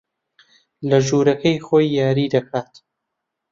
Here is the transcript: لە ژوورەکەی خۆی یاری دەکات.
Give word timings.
لە 0.89 0.97
ژوورەکەی 1.07 1.63
خۆی 1.65 1.93
یاری 1.97 2.31
دەکات. 2.35 2.71